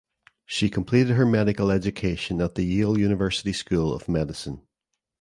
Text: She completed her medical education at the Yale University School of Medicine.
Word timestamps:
She 0.47 0.71
completed 0.71 1.13
her 1.15 1.27
medical 1.27 1.69
education 1.69 2.41
at 2.41 2.55
the 2.55 2.63
Yale 2.63 2.97
University 2.97 3.53
School 3.53 3.93
of 3.93 4.09
Medicine. 4.09 4.63